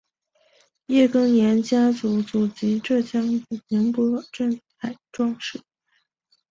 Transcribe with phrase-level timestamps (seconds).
[0.87, 3.21] 叶庚年家族祖籍浙江
[3.67, 5.61] 宁波镇海庄市。